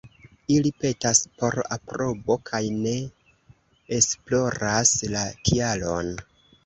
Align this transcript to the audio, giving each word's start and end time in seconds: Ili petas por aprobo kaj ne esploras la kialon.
Ili 0.53 0.69
petas 0.83 1.19
por 1.41 1.57
aprobo 1.75 2.37
kaj 2.51 2.63
ne 2.77 2.95
esploras 3.99 4.95
la 5.15 5.23
kialon. 5.43 6.11